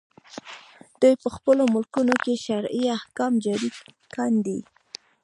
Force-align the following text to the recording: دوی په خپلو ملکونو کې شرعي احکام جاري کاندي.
دوی 1.01 1.13
په 1.23 1.29
خپلو 1.35 1.63
ملکونو 1.73 2.13
کې 2.23 2.33
شرعي 2.45 2.83
احکام 2.97 3.33
جاري 3.45 3.69
کاندي. 4.15 4.59